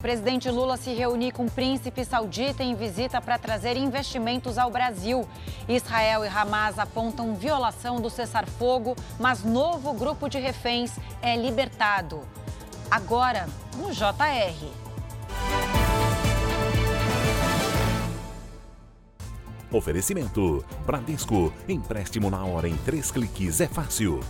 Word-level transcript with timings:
Presidente 0.00 0.48
Lula 0.48 0.76
se 0.76 0.94
reuniu 0.94 1.32
com 1.32 1.46
o 1.46 1.50
príncipe 1.50 2.04
saudita 2.04 2.62
em 2.62 2.72
visita 2.76 3.20
para 3.20 3.36
trazer 3.36 3.76
investimentos 3.76 4.56
ao 4.56 4.70
Brasil. 4.70 5.28
Israel 5.68 6.24
e 6.24 6.28
Hamas 6.28 6.78
apontam 6.78 7.34
violação 7.34 8.00
do 8.00 8.08
cessar-fogo, 8.08 8.94
mas 9.18 9.42
novo 9.42 9.92
grupo 9.92 10.28
de 10.28 10.38
reféns 10.38 10.96
é 11.20 11.34
libertado. 11.34 12.20
Agora, 12.88 13.48
no 13.76 13.90
JR. 13.90 14.70
Oferecimento: 19.72 20.64
Bradesco. 20.86 21.52
Empréstimo 21.68 22.30
na 22.30 22.44
hora 22.44 22.68
em 22.68 22.76
três 22.76 23.10
cliques 23.10 23.60
é 23.60 23.66
fácil. 23.66 24.20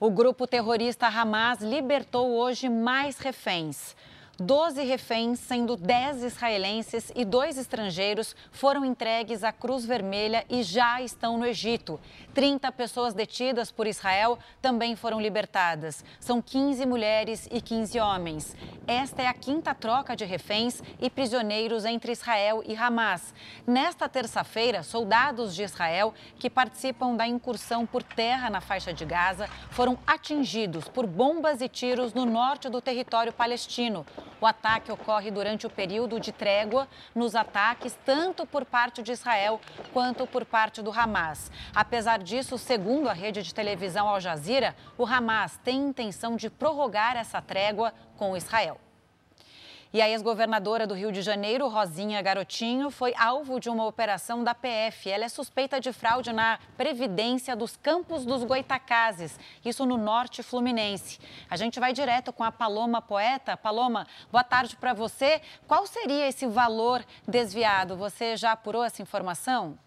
O 0.00 0.10
grupo 0.10 0.44
terrorista 0.44 1.06
Hamas 1.06 1.60
libertou 1.60 2.32
hoje 2.36 2.68
mais 2.68 3.18
reféns. 3.18 3.94
12 4.38 4.82
reféns, 4.84 5.38
sendo 5.38 5.78
10 5.78 6.22
israelenses 6.22 7.10
e 7.16 7.24
dois 7.24 7.56
estrangeiros, 7.56 8.36
foram 8.50 8.84
entregues 8.84 9.42
à 9.42 9.50
Cruz 9.50 9.86
Vermelha 9.86 10.44
e 10.50 10.62
já 10.62 11.00
estão 11.00 11.38
no 11.38 11.46
Egito. 11.46 11.98
30 12.34 12.70
pessoas 12.72 13.14
detidas 13.14 13.70
por 13.70 13.86
Israel 13.86 14.38
também 14.60 14.94
foram 14.94 15.18
libertadas. 15.18 16.04
São 16.20 16.42
15 16.42 16.84
mulheres 16.84 17.48
e 17.50 17.62
15 17.62 17.98
homens. 17.98 18.54
Esta 18.86 19.22
é 19.22 19.26
a 19.26 19.32
quinta 19.32 19.74
troca 19.74 20.14
de 20.14 20.26
reféns 20.26 20.82
e 21.00 21.08
prisioneiros 21.08 21.86
entre 21.86 22.12
Israel 22.12 22.62
e 22.66 22.76
Hamas. 22.76 23.32
Nesta 23.66 24.06
terça-feira, 24.06 24.82
soldados 24.82 25.54
de 25.54 25.62
Israel 25.62 26.12
que 26.38 26.50
participam 26.50 27.16
da 27.16 27.26
incursão 27.26 27.86
por 27.86 28.02
terra 28.02 28.50
na 28.50 28.60
faixa 28.60 28.92
de 28.92 29.06
Gaza 29.06 29.48
foram 29.70 29.98
atingidos 30.06 30.88
por 30.88 31.06
bombas 31.06 31.62
e 31.62 31.70
tiros 31.70 32.12
no 32.12 32.26
norte 32.26 32.68
do 32.68 32.82
território 32.82 33.32
palestino. 33.32 34.04
O 34.40 34.46
ataque 34.46 34.92
ocorre 34.92 35.30
durante 35.30 35.66
o 35.66 35.70
período 35.70 36.20
de 36.20 36.32
trégua 36.32 36.86
nos 37.14 37.34
ataques, 37.34 37.98
tanto 38.04 38.46
por 38.46 38.64
parte 38.64 39.02
de 39.02 39.12
Israel 39.12 39.60
quanto 39.92 40.26
por 40.26 40.44
parte 40.44 40.82
do 40.82 40.90
Hamas. 40.90 41.50
Apesar 41.74 42.18
disso, 42.18 42.58
segundo 42.58 43.08
a 43.08 43.12
rede 43.12 43.42
de 43.42 43.54
televisão 43.54 44.08
Al 44.08 44.20
Jazeera, 44.20 44.76
o 44.98 45.06
Hamas 45.06 45.58
tem 45.64 45.76
intenção 45.88 46.36
de 46.36 46.50
prorrogar 46.50 47.16
essa 47.16 47.40
trégua 47.40 47.92
com 48.16 48.36
Israel. 48.36 48.85
E 49.96 50.02
a 50.02 50.10
ex-governadora 50.10 50.86
do 50.86 50.92
Rio 50.92 51.10
de 51.10 51.22
Janeiro, 51.22 51.68
Rosinha 51.68 52.20
Garotinho, 52.20 52.90
foi 52.90 53.14
alvo 53.16 53.58
de 53.58 53.70
uma 53.70 53.86
operação 53.86 54.44
da 54.44 54.54
PF. 54.54 55.08
Ela 55.08 55.24
é 55.24 55.28
suspeita 55.30 55.80
de 55.80 55.90
fraude 55.90 56.34
na 56.34 56.58
Previdência 56.76 57.56
dos 57.56 57.78
Campos 57.78 58.26
dos 58.26 58.44
Goitacazes, 58.44 59.40
isso 59.64 59.86
no 59.86 59.96
norte 59.96 60.42
fluminense. 60.42 61.18
A 61.48 61.56
gente 61.56 61.80
vai 61.80 61.94
direto 61.94 62.30
com 62.30 62.44
a 62.44 62.52
Paloma 62.52 63.00
Poeta. 63.00 63.56
Paloma, 63.56 64.06
boa 64.30 64.44
tarde 64.44 64.76
para 64.76 64.92
você. 64.92 65.40
Qual 65.66 65.86
seria 65.86 66.28
esse 66.28 66.46
valor 66.46 67.02
desviado? 67.26 67.96
Você 67.96 68.36
já 68.36 68.52
apurou 68.52 68.84
essa 68.84 69.00
informação? 69.00 69.78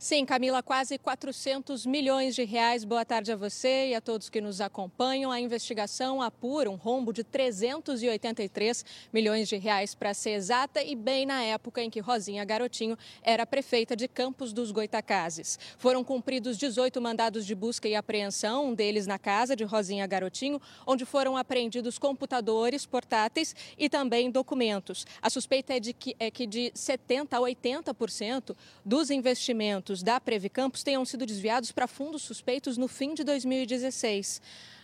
Sim, 0.00 0.24
Camila, 0.24 0.62
quase 0.62 0.96
400 0.96 1.84
milhões 1.84 2.36
de 2.36 2.44
reais. 2.44 2.84
Boa 2.84 3.04
tarde 3.04 3.32
a 3.32 3.36
você 3.36 3.88
e 3.88 3.94
a 3.96 4.00
todos 4.00 4.30
que 4.30 4.40
nos 4.40 4.60
acompanham. 4.60 5.32
A 5.32 5.40
investigação 5.40 6.22
apura 6.22 6.70
um 6.70 6.76
rombo 6.76 7.12
de 7.12 7.24
383 7.24 8.84
milhões 9.12 9.48
de 9.48 9.56
reais, 9.56 9.96
para 9.96 10.14
ser 10.14 10.30
exata, 10.30 10.80
e 10.80 10.94
bem 10.94 11.26
na 11.26 11.42
época 11.42 11.82
em 11.82 11.90
que 11.90 11.98
Rosinha 11.98 12.44
Garotinho 12.44 12.96
era 13.24 13.44
prefeita 13.44 13.96
de 13.96 14.06
Campos 14.06 14.52
dos 14.52 14.70
Goitacazes. 14.70 15.58
Foram 15.76 16.04
cumpridos 16.04 16.56
18 16.56 17.00
mandados 17.00 17.44
de 17.44 17.56
busca 17.56 17.88
e 17.88 17.96
apreensão, 17.96 18.66
um 18.66 18.74
deles 18.74 19.04
na 19.04 19.18
casa 19.18 19.56
de 19.56 19.64
Rosinha 19.64 20.06
Garotinho, 20.06 20.62
onde 20.86 21.04
foram 21.04 21.36
apreendidos 21.36 21.98
computadores, 21.98 22.86
portáteis 22.86 23.52
e 23.76 23.88
também 23.88 24.30
documentos. 24.30 25.04
A 25.20 25.28
suspeita 25.28 25.74
é 25.74 25.80
de 25.80 25.92
que, 25.92 26.14
é 26.20 26.30
que 26.30 26.46
de 26.46 26.70
70% 26.72 27.32
a 27.32 27.40
80% 27.40 28.54
dos 28.84 29.10
investimentos 29.10 29.87
da 30.02 30.20
Previcampos 30.20 30.82
tenham 30.82 31.04
sido 31.04 31.24
desviados 31.24 31.72
para 31.72 31.86
fundos 31.86 32.22
suspeitos 32.22 32.76
no 32.76 32.86
fim 32.86 33.14
de 33.14 33.24
2016. 33.24 34.40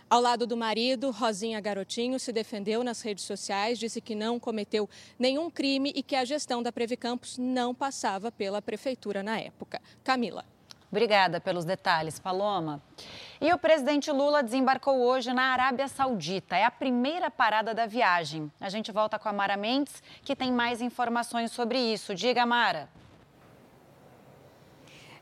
Ao 0.08 0.20
lado 0.20 0.46
do 0.46 0.56
marido, 0.56 1.10
Rosinha 1.10 1.60
Garotinho 1.60 2.18
se 2.18 2.32
defendeu 2.32 2.82
nas 2.82 3.00
redes 3.02 3.24
sociais, 3.24 3.78
disse 3.78 4.00
que 4.00 4.14
não 4.14 4.38
cometeu 4.40 4.88
nenhum 5.18 5.50
crime 5.50 5.92
e 5.94 6.02
que 6.02 6.16
a 6.16 6.24
gestão 6.24 6.62
da 6.62 6.72
Previcampos 6.72 7.36
não 7.38 7.74
passava 7.74 8.32
pela 8.32 8.62
prefeitura 8.62 9.22
na 9.22 9.38
época. 9.38 9.80
Camila. 10.02 10.44
Obrigada 10.90 11.40
pelos 11.40 11.64
detalhes, 11.64 12.20
Paloma. 12.20 12.80
E 13.40 13.52
o 13.52 13.58
presidente 13.58 14.12
Lula 14.12 14.44
desembarcou 14.44 15.00
hoje 15.00 15.32
na 15.32 15.52
Arábia 15.52 15.88
Saudita. 15.88 16.56
É 16.56 16.64
a 16.64 16.70
primeira 16.70 17.28
parada 17.28 17.74
da 17.74 17.84
viagem. 17.84 18.48
A 18.60 18.68
gente 18.68 18.92
volta 18.92 19.18
com 19.18 19.28
a 19.28 19.32
Mara 19.32 19.56
Mendes, 19.56 20.00
que 20.22 20.36
tem 20.36 20.52
mais 20.52 20.80
informações 20.80 21.50
sobre 21.50 21.80
isso. 21.80 22.14
Diga, 22.14 22.46
Mara. 22.46 22.88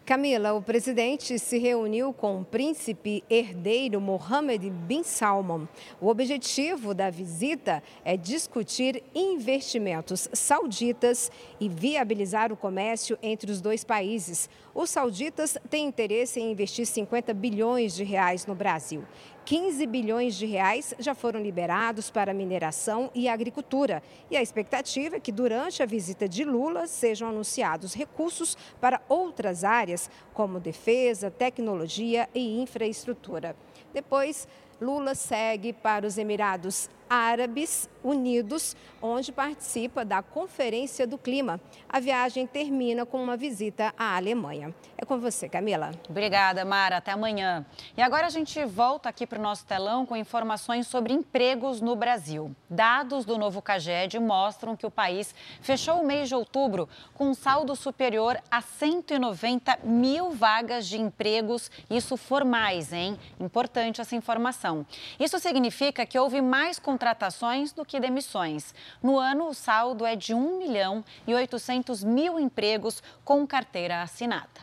Camila, 0.05 0.53
o 0.53 0.61
presidente 0.61 1.39
se 1.39 1.59
reuniu 1.59 2.13
com 2.13 2.41
o 2.41 2.45
príncipe 2.45 3.23
herdeiro 3.31 4.01
Mohammed 4.01 4.69
bin 4.69 5.05
Salman. 5.05 5.69
O 6.01 6.09
objetivo 6.09 6.93
da 6.93 7.09
visita 7.09 7.81
é 8.05 8.17
discutir 8.17 9.01
investimentos 9.15 10.29
sauditas 10.33 11.31
e 11.61 11.69
viabilizar 11.69 12.53
o 12.53 12.57
comércio 12.57 13.17
entre 13.23 13.53
os 13.53 13.61
dois 13.61 13.85
países. 13.85 14.51
Os 14.75 14.91
sauditas 14.91 15.57
têm 15.71 15.87
interesse 15.87 16.41
em 16.41 16.51
investir 16.51 16.85
50 16.85 17.33
bilhões 17.33 17.95
de 17.95 18.03
reais 18.03 18.45
no 18.45 18.57
Brasil 18.57 19.05
15 19.45 19.87
bilhões 19.87 20.37
de 20.37 20.47
reais 20.47 20.95
já 20.99 21.15
foram 21.15 21.41
liberados 21.41 22.11
para 22.11 22.33
mineração 22.33 23.11
e 23.15 23.29
agricultura. 23.29 24.03
E 24.31 24.37
a 24.37 24.43
expectativa 24.43 25.17
é 25.17 25.21
que 25.21 25.33
durante 25.33 25.83
a 25.83 25.87
visita 25.87 26.29
de 26.29 26.45
Lula 26.45 26.87
sejam 26.87 27.29
anunciados 27.29 27.93
recursos 27.93 28.57
para 28.81 29.01
outras 29.09 29.65
áreas, 29.65 30.09
como 30.33 30.61
defesa, 30.61 31.31
tecnologia 31.31 32.29
e 32.35 32.61
infraestrutura. 32.61 33.57
Depois, 33.93 34.47
Lula 34.81 35.15
segue 35.15 35.73
para 35.73 36.07
os 36.07 36.19
Emirados 36.19 36.89
Árabes 37.13 37.91
Unidos, 38.03 38.75
onde 39.03 39.31
participa 39.31 40.03
da 40.03 40.23
Conferência 40.23 41.07
do 41.07 41.19
Clima. 41.19 41.61
A 41.87 42.01
viagem 42.01 42.47
termina 42.47 43.05
com 43.05 43.23
uma 43.23 43.37
visita 43.37 43.93
à 43.99 44.17
Alemanha. 44.17 44.75
É 44.97 45.05
com 45.05 45.19
você, 45.19 45.47
Camila. 45.47 45.93
Obrigada, 46.09 46.65
Mara. 46.65 46.97
Até 46.97 47.13
amanhã. 47.13 47.67
E 47.97 48.01
agora 48.01 48.27
a 48.27 48.31
gente 48.31 48.65
volta 48.65 49.11
aqui 49.11 49.27
para 49.27 49.39
o 49.39 49.43
nosso 49.43 49.67
telão 49.67 50.07
com 50.07 50.17
informações 50.17 50.87
sobre 50.87 51.13
empregos 51.13 51.83
no 51.83 51.95
Brasil. 51.95 52.57
Dados 52.69 53.27
do 53.27 53.37
novo 53.37 53.61
CAGED 53.61 54.19
mostram 54.19 54.75
que 54.75 54.87
o 54.87 54.91
país 54.91 55.35
fechou 55.61 56.01
o 56.01 56.07
mês 56.07 56.31
de 56.31 56.35
outubro 56.35 56.89
com 57.13 57.27
um 57.27 57.35
saldo 57.35 57.77
superior 57.77 58.41
a 58.51 58.63
190 58.63 59.81
mil 59.85 60.31
vagas 60.31 60.87
de 60.87 60.99
empregos, 60.99 61.71
isso 61.91 62.17
formais, 62.17 62.91
hein? 62.91 63.19
Importante 63.39 64.01
essa 64.01 64.17
informação. 64.17 64.87
Isso 65.21 65.39
significa 65.39 66.07
que 66.07 66.19
houve 66.19 66.41
mais 66.41 66.79
contratações 66.79 67.02
contratações 67.03 67.73
do 67.73 67.85
que 67.85 67.99
demissões. 67.99 68.73
No 69.03 69.19
ano, 69.19 69.49
o 69.49 69.55
saldo 69.55 70.07
é 70.07 70.15
de 70.15 70.33
1 70.33 70.59
milhão 70.59 71.05
e 71.27 71.35
800 71.35 72.05
mil 72.05 72.39
empregos 72.39 73.03
com 73.25 73.45
carteira 73.45 74.03
assinada. 74.03 74.63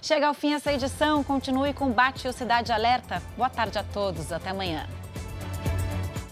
Chega 0.00 0.28
ao 0.28 0.34
fim 0.34 0.54
essa 0.54 0.72
edição. 0.72 1.22
Continue 1.22 1.74
com 1.74 1.90
Bate 1.90 2.26
o 2.26 2.32
Cidade 2.32 2.72
Alerta. 2.72 3.22
Boa 3.36 3.50
tarde 3.50 3.78
a 3.78 3.84
todos. 3.84 4.32
Até 4.32 4.50
amanhã. 4.50 5.03